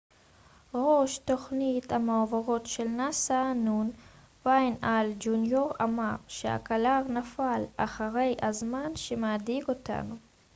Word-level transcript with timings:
ראש 0.73 1.17
תוכנית 1.17 1.91
המעבורות 1.91 2.65
של 2.65 2.83
נאס 2.87 3.31
א 3.31 3.53
נ' 3.53 3.89
וויין 4.45 4.73
הייל 4.81 5.13
ג'וניור 5.19 5.73
אמר 5.81 6.15
שהקלקר 6.27 7.01
נפל 7.09 7.61
אחרי 7.77 8.35
הזמן 8.41 8.95
שמדאיג 8.95 9.69
אותנו 9.69 10.15